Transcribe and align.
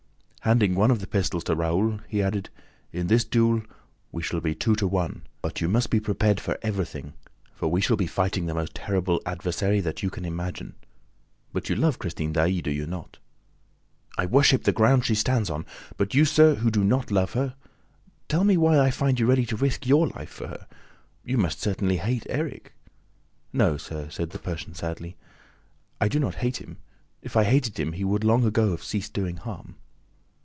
Handing 0.45 0.73
one 0.73 0.89
of 0.89 0.99
the 0.99 1.05
pistols 1.05 1.43
to 1.43 1.55
Raoul, 1.55 1.99
he 2.07 2.23
added, 2.23 2.49
"In 2.91 3.05
this 3.05 3.23
duel, 3.23 3.61
we 4.11 4.23
shall 4.23 4.41
be 4.41 4.55
two 4.55 4.73
to 4.77 4.87
one; 4.87 5.21
but 5.43 5.61
you 5.61 5.69
must 5.69 5.91
be 5.91 5.99
prepared 5.99 6.39
for 6.39 6.57
everything, 6.63 7.13
for 7.53 7.67
we 7.67 7.79
shall 7.79 7.95
be 7.95 8.07
fighting 8.07 8.47
the 8.47 8.55
most 8.55 8.73
terrible 8.73 9.21
adversary 9.23 9.81
that 9.81 10.01
you 10.01 10.09
can 10.09 10.25
imagine. 10.25 10.73
But 11.53 11.69
you 11.69 11.75
love 11.75 11.99
Christine 11.99 12.33
Daae, 12.33 12.59
do 12.59 12.71
you 12.71 12.87
not?" 12.87 13.19
"I 14.17 14.25
worship 14.25 14.63
the 14.63 14.71
ground 14.71 15.05
she 15.05 15.13
stands 15.13 15.51
on! 15.51 15.63
But 15.95 16.15
you, 16.15 16.25
sir, 16.25 16.55
who 16.55 16.71
do 16.71 16.83
not 16.83 17.11
love 17.11 17.33
her, 17.33 17.53
tell 18.27 18.43
me 18.43 18.57
why 18.57 18.79
I 18.79 18.89
find 18.89 19.19
you 19.19 19.27
ready 19.27 19.45
to 19.45 19.55
risk 19.55 19.85
your 19.85 20.07
life 20.07 20.31
for 20.31 20.47
her! 20.47 20.65
You 21.23 21.37
must 21.37 21.61
certainly 21.61 21.97
hate 21.97 22.25
Erik!" 22.31 22.73
"No, 23.53 23.77
sir," 23.77 24.09
said 24.09 24.31
the 24.31 24.39
Persian 24.39 24.73
sadly, 24.73 25.17
"I 26.01 26.07
do 26.07 26.19
not 26.19 26.33
hate 26.41 26.57
him. 26.57 26.77
If 27.21 27.37
I 27.37 27.43
hated 27.43 27.79
him, 27.79 27.91
he 27.93 28.03
would 28.03 28.23
long 28.23 28.43
ago 28.43 28.71
have 28.71 28.83
ceased 28.83 29.13
doing 29.13 29.37
harm." 29.37 29.75